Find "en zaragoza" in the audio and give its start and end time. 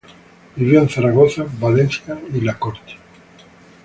0.81-1.45